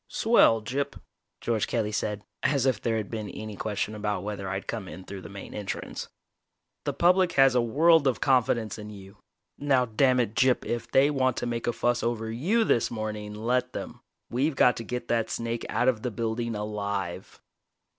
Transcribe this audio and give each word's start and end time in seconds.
"Swell, 0.09 0.61
Gyp," 0.63 0.99
George 1.41 1.67
Kelly 1.67 1.91
said, 1.91 2.23
as 2.41 2.65
if 2.65 2.81
there 2.81 2.97
had 2.97 3.11
been 3.11 3.29
any 3.29 3.55
question 3.55 3.93
about 3.93 4.23
whether 4.23 4.49
I'd 4.49 4.65
come 4.65 4.87
in 4.87 5.03
through 5.03 5.21
the 5.21 5.29
main 5.29 5.53
entrance. 5.53 6.07
"The 6.85 6.93
public 6.93 7.33
has 7.33 7.53
a 7.53 7.61
world 7.61 8.07
of 8.07 8.19
confidence 8.19 8.79
in 8.79 8.89
you. 8.89 9.17
Now, 9.59 9.85
damn 9.85 10.19
it, 10.19 10.33
Gyp, 10.33 10.65
if 10.65 10.89
they 10.89 11.11
want 11.11 11.37
to 11.37 11.45
make 11.45 11.67
a 11.67 11.71
fuss 11.71 12.01
over 12.01 12.31
you 12.31 12.63
this 12.63 12.89
morning, 12.89 13.35
let 13.35 13.73
them. 13.73 13.99
We've 14.31 14.55
got 14.55 14.75
to 14.77 14.83
get 14.83 15.07
that 15.09 15.29
snake 15.29 15.67
out 15.69 15.87
of 15.87 16.01
the 16.01 16.09
building 16.09 16.55
alive!" 16.55 17.39